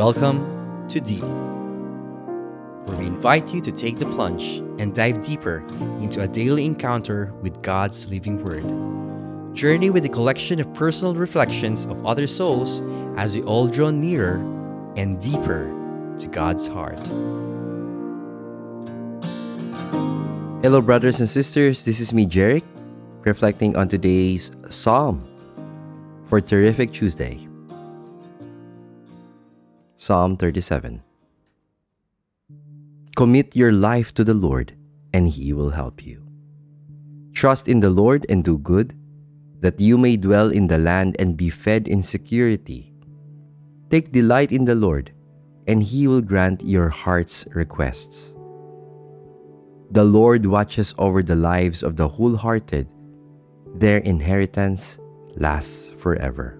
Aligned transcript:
Welcome 0.00 0.88
to 0.88 0.98
Deep, 0.98 1.22
where 2.86 2.96
we 2.96 3.04
invite 3.04 3.52
you 3.52 3.60
to 3.60 3.70
take 3.70 3.98
the 3.98 4.06
plunge 4.06 4.60
and 4.80 4.94
dive 4.94 5.22
deeper 5.22 5.58
into 6.00 6.22
a 6.22 6.26
daily 6.26 6.64
encounter 6.64 7.34
with 7.42 7.60
God's 7.60 8.10
living 8.10 8.42
Word. 8.42 8.64
Journey 9.54 9.90
with 9.90 10.06
a 10.06 10.08
collection 10.08 10.58
of 10.58 10.72
personal 10.72 11.14
reflections 11.14 11.84
of 11.84 12.06
other 12.06 12.26
souls 12.26 12.80
as 13.18 13.36
we 13.36 13.42
all 13.42 13.68
draw 13.68 13.90
nearer 13.90 14.36
and 14.96 15.20
deeper 15.20 15.70
to 16.16 16.26
God's 16.28 16.66
heart. 16.66 17.06
Hello, 20.62 20.80
brothers 20.80 21.20
and 21.20 21.28
sisters. 21.28 21.84
This 21.84 22.00
is 22.00 22.14
me, 22.14 22.24
Jarek, 22.24 22.64
reflecting 23.26 23.76
on 23.76 23.88
today's 23.88 24.50
Psalm 24.70 25.28
for 26.24 26.40
Terrific 26.40 26.90
Tuesday. 26.94 27.49
Psalm 30.00 30.34
37 30.38 31.02
Commit 33.16 33.54
your 33.54 33.70
life 33.70 34.14
to 34.14 34.24
the 34.24 34.32
Lord, 34.32 34.72
and 35.12 35.28
He 35.28 35.52
will 35.52 35.68
help 35.68 36.06
you. 36.06 36.24
Trust 37.34 37.68
in 37.68 37.80
the 37.80 37.90
Lord 37.90 38.24
and 38.30 38.42
do 38.42 38.56
good, 38.56 38.96
that 39.60 39.78
you 39.78 39.98
may 39.98 40.16
dwell 40.16 40.48
in 40.48 40.68
the 40.68 40.78
land 40.78 41.16
and 41.18 41.36
be 41.36 41.50
fed 41.50 41.86
in 41.86 42.02
security. 42.02 42.94
Take 43.90 44.10
delight 44.10 44.52
in 44.52 44.64
the 44.64 44.74
Lord, 44.74 45.12
and 45.68 45.82
He 45.82 46.08
will 46.08 46.22
grant 46.22 46.64
your 46.64 46.88
heart's 46.88 47.44
requests. 47.52 48.32
The 49.90 50.04
Lord 50.04 50.46
watches 50.46 50.94
over 50.96 51.22
the 51.22 51.36
lives 51.36 51.82
of 51.82 51.96
the 51.96 52.08
wholehearted, 52.08 52.88
their 53.76 53.98
inheritance 53.98 54.96
lasts 55.36 55.92
forever. 55.98 56.56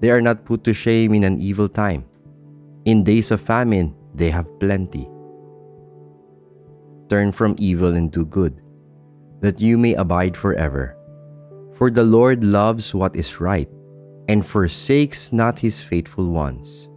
They 0.00 0.10
are 0.10 0.20
not 0.20 0.44
put 0.44 0.64
to 0.64 0.74
shame 0.74 1.14
in 1.14 1.22
an 1.22 1.40
evil 1.40 1.68
time 1.68 2.10
in 2.84 3.04
days 3.04 3.30
of 3.30 3.40
famine, 3.40 3.94
they 4.14 4.30
have 4.30 4.58
plenty. 4.58 5.08
Turn 7.08 7.30
from 7.30 7.54
evil 7.58 7.94
and 7.94 8.10
do 8.10 8.24
good, 8.24 8.60
that 9.40 9.60
you 9.60 9.78
may 9.78 9.94
abide 9.94 10.36
forever. 10.36 10.96
For 11.74 11.90
the 11.90 12.04
Lord 12.04 12.42
loves 12.44 12.94
what 12.94 13.14
is 13.14 13.40
right, 13.40 13.68
and 14.28 14.44
forsakes 14.44 15.32
not 15.32 15.58
his 15.58 15.80
faithful 15.80 16.30
ones. 16.30 16.88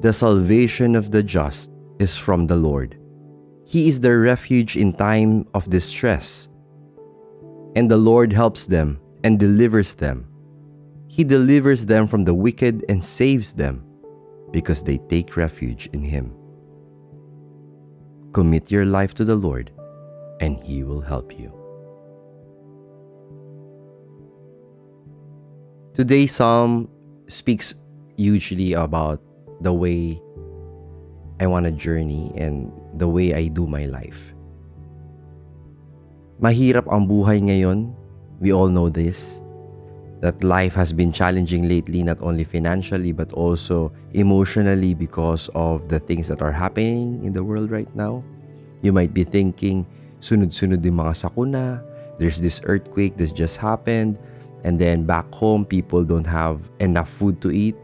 The 0.00 0.12
salvation 0.12 0.96
of 0.96 1.10
the 1.10 1.22
just 1.22 1.70
is 1.98 2.16
from 2.16 2.46
the 2.46 2.56
Lord. 2.56 2.98
He 3.66 3.88
is 3.88 4.00
their 4.00 4.20
refuge 4.20 4.76
in 4.76 4.92
time 4.92 5.46
of 5.54 5.68
distress. 5.68 6.48
And 7.74 7.90
the 7.90 7.96
Lord 7.96 8.32
helps 8.32 8.66
them 8.66 9.00
and 9.24 9.38
delivers 9.38 9.94
them. 9.94 10.28
He 11.08 11.24
delivers 11.24 11.86
them 11.86 12.06
from 12.06 12.24
the 12.24 12.34
wicked 12.34 12.84
and 12.88 13.02
saves 13.02 13.52
them 13.52 13.85
because 14.56 14.80
they 14.80 14.96
take 15.12 15.36
refuge 15.36 15.84
in 15.92 16.00
Him. 16.00 16.32
Commit 18.32 18.72
your 18.72 18.88
life 18.88 19.12
to 19.20 19.24
the 19.28 19.36
Lord, 19.36 19.68
and 20.40 20.56
He 20.64 20.80
will 20.80 21.04
help 21.04 21.36
you. 21.36 21.52
Today's 25.92 26.32
psalm 26.32 26.88
speaks 27.28 27.76
hugely 28.16 28.72
about 28.72 29.20
the 29.60 29.76
way 29.76 30.16
I 31.36 31.44
want 31.52 31.68
to 31.68 31.72
journey 31.72 32.32
and 32.32 32.72
the 32.96 33.08
way 33.08 33.36
I 33.36 33.52
do 33.52 33.68
my 33.68 33.84
life. 33.84 34.32
Mahirap 36.40 36.88
ang 36.88 37.04
buhay 37.04 37.44
ngayon. 37.44 37.92
We 38.40 38.56
all 38.56 38.72
know 38.72 38.88
this 38.88 39.36
that 40.26 40.42
life 40.42 40.74
has 40.74 40.90
been 40.90 41.14
challenging 41.14 41.68
lately, 41.68 42.02
not 42.02 42.18
only 42.18 42.42
financially, 42.42 43.12
but 43.12 43.30
also 43.32 43.92
emotionally 44.10 44.92
because 44.92 45.46
of 45.54 45.86
the 45.86 46.02
things 46.02 46.26
that 46.26 46.42
are 46.42 46.50
happening 46.50 47.22
in 47.22 47.32
the 47.32 47.44
world 47.44 47.70
right 47.70 47.86
now. 47.94 48.24
You 48.82 48.90
might 48.90 49.14
be 49.14 49.22
thinking, 49.22 49.86
sunod-sunod 50.18 50.82
yung 50.82 50.98
mga 50.98 51.14
sakuna, 51.14 51.78
there's 52.18 52.42
this 52.42 52.58
earthquake 52.66 53.16
that 53.22 53.38
just 53.38 53.54
happened, 53.56 54.18
and 54.66 54.82
then 54.82 55.06
back 55.06 55.30
home, 55.30 55.62
people 55.62 56.02
don't 56.02 56.26
have 56.26 56.58
enough 56.82 57.08
food 57.08 57.38
to 57.46 57.54
eat 57.54 57.78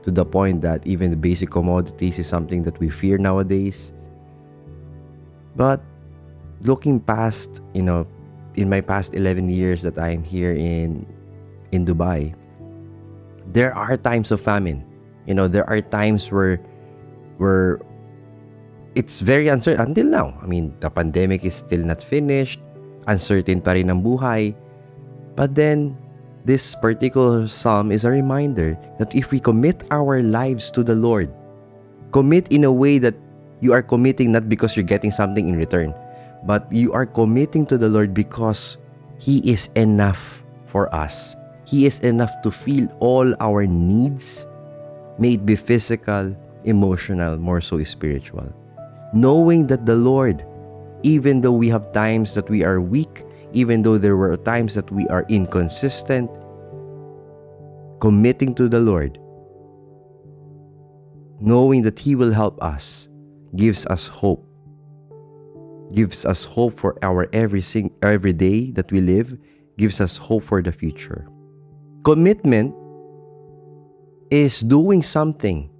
to 0.00 0.10
the 0.10 0.24
point 0.24 0.64
that 0.64 0.80
even 0.88 1.12
the 1.12 1.20
basic 1.20 1.52
commodities 1.52 2.18
is 2.18 2.26
something 2.26 2.62
that 2.64 2.80
we 2.80 2.88
fear 2.88 3.18
nowadays. 3.18 3.92
But 5.60 5.84
looking 6.64 7.04
past, 7.04 7.60
you 7.76 7.82
know, 7.84 8.08
in 8.56 8.72
my 8.72 8.80
past 8.80 9.12
11 9.12 9.52
years 9.52 9.82
that 9.82 9.98
I 9.98 10.08
am 10.08 10.24
here 10.24 10.56
in 10.56 11.04
in 11.72 11.84
Dubai, 11.84 12.36
there 13.52 13.74
are 13.74 13.96
times 13.96 14.30
of 14.30 14.40
famine. 14.40 14.84
You 15.26 15.34
know, 15.34 15.48
there 15.48 15.68
are 15.68 15.80
times 15.80 16.30
where 16.30 16.60
where 17.40 17.80
it's 18.94 19.20
very 19.20 19.48
uncertain 19.48 19.92
until 19.92 20.06
now. 20.06 20.36
I 20.40 20.46
mean, 20.46 20.76
the 20.80 20.90
pandemic 20.90 21.44
is 21.44 21.56
still 21.56 21.80
not 21.80 22.00
finished. 22.00 22.60
Uncertain 23.08 23.60
pa 23.60 23.72
rin 23.72 23.90
ang 23.90 24.04
buhay. 24.04 24.54
But 25.34 25.56
then, 25.56 25.96
this 26.44 26.76
particular 26.76 27.48
psalm 27.48 27.90
is 27.90 28.04
a 28.04 28.12
reminder 28.12 28.76
that 29.00 29.10
if 29.16 29.32
we 29.32 29.40
commit 29.40 29.82
our 29.90 30.22
lives 30.22 30.70
to 30.76 30.84
the 30.84 30.94
Lord, 30.94 31.32
commit 32.12 32.52
in 32.52 32.64
a 32.64 32.72
way 32.72 32.98
that 32.98 33.16
you 33.64 33.72
are 33.72 33.82
committing 33.82 34.32
not 34.32 34.48
because 34.48 34.76
you're 34.76 34.86
getting 34.86 35.10
something 35.10 35.48
in 35.48 35.56
return, 35.56 35.94
but 36.44 36.70
you 36.70 36.92
are 36.92 37.06
committing 37.06 37.64
to 37.66 37.78
the 37.78 37.88
Lord 37.88 38.12
because 38.12 38.76
He 39.18 39.38
is 39.48 39.70
enough 39.74 40.42
for 40.66 40.92
us. 40.94 41.34
He 41.72 41.86
is 41.86 42.00
enough 42.00 42.42
to 42.42 42.50
feel 42.50 42.86
all 43.00 43.34
our 43.40 43.64
needs, 43.66 44.46
may 45.18 45.40
it 45.40 45.46
be 45.46 45.56
physical, 45.56 46.36
emotional, 46.64 47.38
more 47.38 47.62
so 47.62 47.82
spiritual. 47.82 48.52
Knowing 49.14 49.68
that 49.68 49.86
the 49.86 49.96
Lord, 49.96 50.44
even 51.02 51.40
though 51.40 51.56
we 51.56 51.70
have 51.70 51.90
times 51.92 52.34
that 52.34 52.50
we 52.50 52.62
are 52.62 52.82
weak, 52.82 53.24
even 53.54 53.80
though 53.80 53.96
there 53.96 54.18
were 54.18 54.36
times 54.36 54.74
that 54.74 54.92
we 54.92 55.08
are 55.08 55.24
inconsistent, 55.30 56.30
committing 58.02 58.54
to 58.56 58.68
the 58.68 58.80
Lord, 58.80 59.16
knowing 61.40 61.80
that 61.88 61.98
He 61.98 62.14
will 62.14 62.32
help 62.32 62.62
us, 62.62 63.08
gives 63.56 63.86
us 63.86 64.08
hope. 64.08 64.46
Gives 65.94 66.26
us 66.26 66.44
hope 66.44 66.78
for 66.78 66.98
our 67.02 67.30
every, 67.32 67.62
sing- 67.62 67.96
every 68.02 68.34
day 68.34 68.72
that 68.72 68.92
we 68.92 69.00
live, 69.00 69.38
gives 69.78 70.02
us 70.02 70.18
hope 70.18 70.44
for 70.44 70.60
the 70.60 70.72
future. 70.72 71.26
Commitment 72.02 72.74
is 74.26 74.58
doing 74.58 75.06
something. 75.06 75.70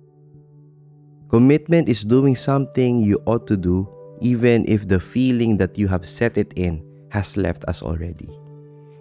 Commitment 1.27 1.91
is 1.91 2.07
doing 2.07 2.39
something 2.39 3.03
you 3.03 3.19
ought 3.27 3.43
to 3.51 3.59
do 3.59 3.91
even 4.23 4.63
if 4.71 4.87
the 4.87 5.03
feeling 5.03 5.59
that 5.59 5.75
you 5.75 5.91
have 5.91 6.07
set 6.07 6.39
it 6.39 6.55
in 6.55 6.79
has 7.11 7.35
left 7.35 7.67
us 7.67 7.83
already. 7.83 8.31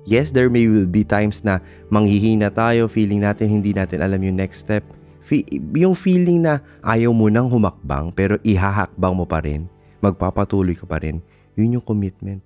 Yes, 0.09 0.33
there 0.33 0.49
may 0.49 0.65
be 0.65 1.05
times 1.05 1.45
na 1.45 1.61
manghihina 1.93 2.49
tayo, 2.49 2.89
feeling 2.89 3.21
natin 3.21 3.53
hindi 3.53 3.69
natin 3.69 4.01
alam 4.01 4.17
yung 4.25 4.41
next 4.41 4.65
step. 4.65 4.81
Fe- 5.21 5.45
yung 5.77 5.93
feeling 5.93 6.41
na 6.41 6.57
ayaw 6.81 7.13
mo 7.13 7.29
nang 7.29 7.53
humakbang 7.53 8.09
pero 8.17 8.41
ihahakbang 8.41 9.13
mo 9.13 9.29
pa 9.29 9.45
rin, 9.45 9.69
magpapatuloy 10.01 10.73
ka 10.73 10.89
pa 10.89 10.97
rin, 10.97 11.21
yun 11.53 11.77
yung 11.77 11.85
commitment. 11.85 12.41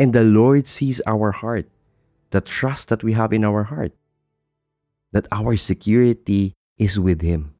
And 0.00 0.16
the 0.16 0.24
Lord 0.24 0.64
sees 0.64 1.04
our 1.04 1.28
heart, 1.28 1.68
the 2.32 2.40
trust 2.40 2.88
that 2.88 3.04
we 3.04 3.12
have 3.12 3.36
in 3.36 3.44
our 3.44 3.68
heart 3.68 3.92
that 5.14 5.30
our 5.30 5.56
security 5.56 6.54
is 6.76 6.98
with 6.98 7.22
Him. 7.22 7.54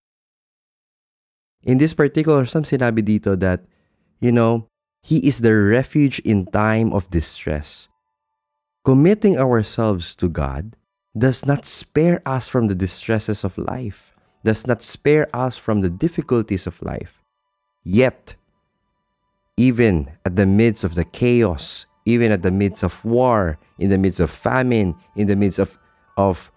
In 1.63 1.79
this 1.79 1.95
particular, 1.95 2.45
some 2.45 2.65
sinabi 2.65 3.01
dito 3.01 3.39
that, 3.39 3.65
you 4.21 4.33
know, 4.33 4.69
He 5.01 5.23
is 5.23 5.41
the 5.41 5.55
refuge 5.55 6.19
in 6.21 6.47
time 6.47 6.93
of 6.93 7.09
distress. 7.09 7.89
Committing 8.85 9.39
ourselves 9.39 10.15
to 10.17 10.29
God 10.29 10.77
does 11.17 11.47
not 11.47 11.65
spare 11.65 12.21
us 12.27 12.49
from 12.49 12.67
the 12.67 12.75
distresses 12.75 13.45
of 13.45 13.57
life, 13.57 14.13
does 14.43 14.67
not 14.67 14.83
spare 14.83 15.31
us 15.33 15.57
from 15.57 15.81
the 15.81 15.89
difficulties 15.89 16.67
of 16.67 16.83
life. 16.83 17.23
Yet, 17.85 18.35
even 19.57 20.11
at 20.27 20.37
the 20.37 20.45
midst 20.45 20.83
of 20.83 20.97
the 20.97 21.05
chaos, 21.05 21.87
even 22.05 22.33
at 22.33 22.43
the 22.43 22.51
midst 22.51 22.83
of 22.83 22.93
war, 23.05 23.59
in 23.79 23.89
the 23.89 23.97
midst 23.97 24.21
of 24.21 24.31
famine, 24.31 24.97
in 25.17 25.29
the 25.29 25.37
midst 25.37 25.59
of, 25.59 25.79
of 26.17 26.51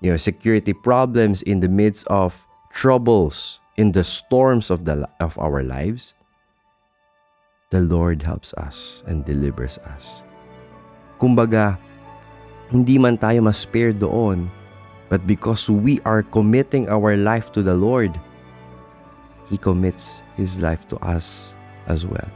you 0.00 0.10
know, 0.10 0.16
security 0.16 0.72
problems 0.72 1.42
in 1.42 1.60
the 1.60 1.68
midst 1.68 2.06
of 2.08 2.46
troubles 2.70 3.60
in 3.78 3.92
the 3.94 4.02
storms 4.02 4.70
of 4.70 4.84
the 4.84 5.06
of 5.22 5.38
our 5.38 5.62
lives, 5.62 6.12
the 7.70 7.80
Lord 7.80 8.22
helps 8.22 8.52
us 8.58 9.02
and 9.06 9.24
delivers 9.24 9.78
us. 9.94 10.22
Kumbaga, 11.22 11.78
hindi 12.70 12.98
man 12.98 13.18
tayo 13.18 13.46
ma-spare 13.46 13.94
doon, 13.94 14.50
but 15.06 15.22
because 15.26 15.70
we 15.70 16.02
are 16.02 16.22
committing 16.22 16.90
our 16.90 17.14
life 17.16 17.54
to 17.54 17.62
the 17.62 17.74
Lord, 17.74 18.14
He 19.46 19.56
commits 19.56 20.26
His 20.34 20.58
life 20.58 20.86
to 20.90 20.98
us 21.00 21.54
as 21.86 22.04
well. 22.04 22.28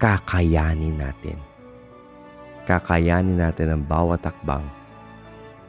Kakayanin 0.00 1.00
natin. 1.00 1.38
Kakayanin 2.64 3.40
natin 3.40 3.68
ang 3.68 3.82
bawat 3.84 4.24
takbang 4.24 4.64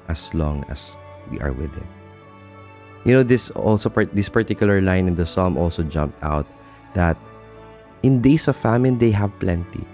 as 0.08 0.32
long 0.32 0.64
as 0.72 0.96
we 1.32 1.40
are 1.40 1.52
with 1.52 1.74
Him. 1.74 1.88
You 3.06 3.14
know, 3.14 3.24
this 3.24 3.54
also 3.54 3.90
this 4.14 4.30
particular 4.30 4.82
line 4.82 5.08
in 5.08 5.14
the 5.14 5.26
psalm 5.26 5.58
also 5.58 5.84
jumped 5.86 6.18
out 6.26 6.46
that 6.98 7.18
in 8.02 8.22
days 8.22 8.48
of 8.48 8.58
famine 8.58 8.98
they 8.98 9.12
have 9.12 9.30
plenty. 9.38 9.86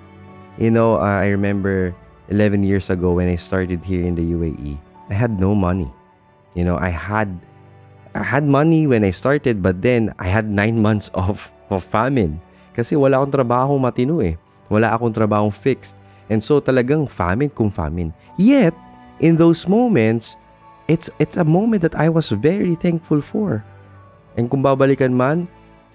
You 0.55 0.71
know, 0.71 0.95
uh, 0.95 1.19
I 1.19 1.27
remember 1.27 1.95
11 2.29 2.63
years 2.63 2.89
ago 2.89 3.19
when 3.19 3.27
I 3.27 3.35
started 3.35 3.83
here 3.83 4.07
in 4.07 4.15
the 4.15 4.23
UAE, 4.23 4.79
I 5.09 5.13
had 5.13 5.39
no 5.39 5.55
money. 5.55 5.91
You 6.55 6.63
know, 6.63 6.79
I 6.79 6.87
had 6.87 7.27
I 8.15 8.23
had 8.23 8.43
money 8.43 8.87
when 8.87 9.03
I 9.03 9.11
started 9.11 9.63
but 9.63 9.81
then 9.83 10.15
I 10.19 10.27
had 10.27 10.47
9 10.47 10.79
months 10.85 11.11
of 11.13 11.51
of 11.71 11.83
famine 11.83 12.39
kasi 12.71 12.95
wala 12.95 13.19
akong 13.19 13.35
trabaho 13.35 13.75
matino 13.75 14.23
eh. 14.23 14.39
Wala 14.71 14.95
akong 14.95 15.11
trabaho 15.11 15.51
fixed. 15.51 15.99
And 16.31 16.39
so 16.39 16.63
talagang 16.63 17.11
famine 17.11 17.51
kung 17.51 17.67
famine. 17.67 18.15
Yet, 18.39 18.71
in 19.19 19.35
those 19.35 19.67
moments, 19.67 20.39
it's 20.87 21.09
it's 21.19 21.37
a 21.37 21.45
moment 21.45 21.81
that 21.85 21.97
I 21.97 22.09
was 22.09 22.29
very 22.33 22.75
thankful 22.75 23.21
for. 23.21 23.65
And 24.37 24.49
kung 24.49 24.63
babalikan 24.63 25.13
man 25.13 25.45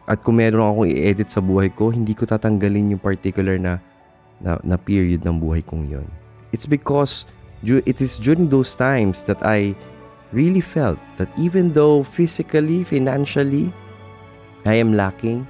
at 0.07 0.23
kung 0.23 0.39
meron 0.39 0.63
akong 0.63 0.91
i-edit 0.93 1.33
sa 1.33 1.41
buhay 1.41 1.73
ko, 1.73 1.91
hindi 1.91 2.15
ko 2.15 2.29
tatanggalin 2.29 2.95
yung 2.95 3.03
particular 3.03 3.59
na 3.59 3.81
na, 4.41 4.61
na 4.63 4.77
period 4.77 5.25
ng 5.25 5.41
buhay 5.41 5.65
kong 5.65 5.89
yon. 5.89 6.07
It's 6.53 6.69
because 6.69 7.25
it 7.65 7.99
is 7.99 8.21
during 8.21 8.53
those 8.53 8.77
times 8.77 9.25
that 9.25 9.41
I 9.43 9.75
really 10.31 10.61
felt 10.61 11.01
that 11.17 11.33
even 11.41 11.73
though 11.73 12.05
physically, 12.05 12.85
financially, 12.85 13.73
I 14.69 14.77
am 14.77 14.93
lacking, 14.93 15.47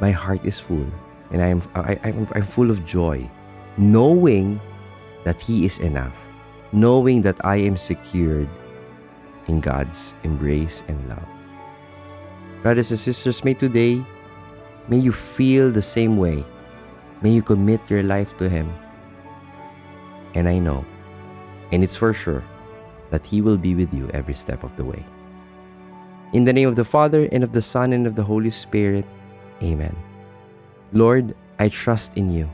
my 0.00 0.10
heart 0.10 0.40
is 0.42 0.58
full 0.58 0.86
and 1.30 1.42
I 1.42 1.48
am 1.52 1.60
I, 1.74 1.98
I'm, 2.02 2.26
I'm 2.32 2.46
full 2.46 2.70
of 2.70 2.86
joy 2.86 3.28
knowing 3.76 4.60
that 5.24 5.40
He 5.40 5.66
is 5.66 5.78
enough 5.78 6.14
knowing 6.72 7.22
that 7.22 7.42
I 7.44 7.56
am 7.56 7.76
secured 7.76 8.48
in 9.46 9.60
God's 9.60 10.14
embrace 10.24 10.82
and 10.88 11.08
love. 11.08 11.26
Brothers 12.62 12.90
and 12.90 13.00
sisters, 13.00 13.44
may 13.44 13.54
today, 13.54 14.02
may 14.88 14.98
you 14.98 15.12
feel 15.12 15.70
the 15.70 15.82
same 15.82 16.16
way. 16.16 16.44
May 17.22 17.30
you 17.30 17.42
commit 17.42 17.80
your 17.88 18.02
life 18.02 18.36
to 18.38 18.48
Him. 18.48 18.72
And 20.34 20.48
I 20.48 20.58
know, 20.58 20.84
and 21.72 21.82
it's 21.82 21.96
for 21.96 22.12
sure, 22.12 22.44
that 23.10 23.24
He 23.24 23.40
will 23.40 23.56
be 23.56 23.74
with 23.74 23.92
you 23.94 24.10
every 24.12 24.34
step 24.34 24.62
of 24.62 24.76
the 24.76 24.84
way. 24.84 25.04
In 26.32 26.44
the 26.44 26.52
name 26.52 26.68
of 26.68 26.76
the 26.76 26.84
Father, 26.84 27.28
and 27.32 27.42
of 27.42 27.52
the 27.52 27.62
Son, 27.62 27.92
and 27.92 28.06
of 28.06 28.14
the 28.14 28.22
Holy 28.22 28.50
Spirit, 28.50 29.06
Amen. 29.62 29.96
Lord, 30.92 31.34
I 31.58 31.68
trust 31.68 32.16
in 32.16 32.30
you. 32.30 32.48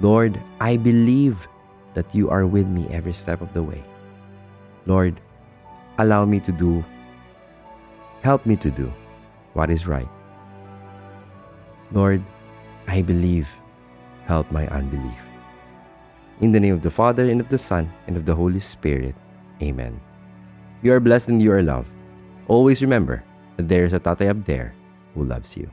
Lord, 0.00 0.40
I 0.60 0.76
believe 0.76 1.48
that 1.94 2.14
you 2.14 2.30
are 2.30 2.46
with 2.46 2.66
me 2.66 2.86
every 2.90 3.12
step 3.12 3.40
of 3.40 3.52
the 3.54 3.62
way. 3.62 3.82
Lord, 4.86 5.20
allow 5.98 6.24
me 6.24 6.40
to 6.40 6.52
do, 6.52 6.84
help 8.22 8.46
me 8.46 8.56
to 8.56 8.70
do 8.70 8.92
what 9.54 9.70
is 9.70 9.86
right. 9.86 10.08
Lord, 11.92 12.22
I 12.86 13.02
believe, 13.02 13.48
help 14.26 14.50
my 14.52 14.66
unbelief. 14.68 15.20
In 16.40 16.52
the 16.52 16.60
name 16.60 16.74
of 16.74 16.82
the 16.82 16.90
Father, 16.90 17.28
and 17.30 17.40
of 17.40 17.48
the 17.48 17.58
Son, 17.58 17.90
and 18.06 18.16
of 18.16 18.24
the 18.24 18.34
Holy 18.34 18.60
Spirit. 18.60 19.14
Amen. 19.62 20.00
You 20.82 20.92
are 20.92 21.00
blessed 21.00 21.28
and 21.28 21.42
you 21.42 21.50
are 21.50 21.62
loved. 21.62 21.90
Always 22.46 22.82
remember 22.82 23.24
that 23.56 23.66
there 23.66 23.84
is 23.84 23.92
a 23.92 24.00
tatay 24.00 24.30
up 24.30 24.44
there 24.44 24.72
who 25.14 25.24
loves 25.24 25.56
you. 25.56 25.70